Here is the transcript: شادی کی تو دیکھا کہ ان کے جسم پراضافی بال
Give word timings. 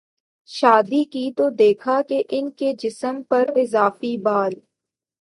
شادی 0.49 1.03
کی 1.13 1.31
تو 1.37 1.49
دیکھا 1.59 2.01
کہ 2.09 2.21
ان 2.29 2.49
کے 2.59 2.73
جسم 2.79 3.21
پراضافی 3.29 4.17
بال 4.23 4.53